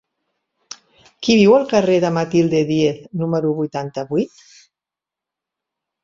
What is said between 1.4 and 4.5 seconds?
al carrer de Matilde Díez número vuitanta-vuit?